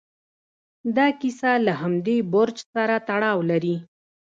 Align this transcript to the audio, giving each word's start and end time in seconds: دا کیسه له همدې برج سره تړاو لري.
دا 0.95 1.07
کیسه 1.19 1.51
له 1.65 1.73
همدې 1.81 2.17
برج 2.33 2.57
سره 2.73 2.95
تړاو 3.07 3.37
لري. 3.49 3.75